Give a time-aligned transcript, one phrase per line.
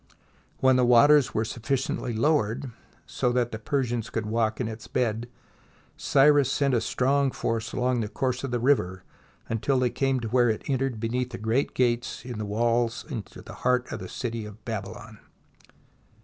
[0.57, 2.71] When the waters were suffi ciently lowered,
[3.05, 5.29] so that the Persians could walk in its bed,
[5.95, 9.03] Cyrus sent a strong force along the course of the river
[9.47, 13.53] until they came to where it entered beneath great gates in the walls into the
[13.61, 15.19] heart of the city of Babylon.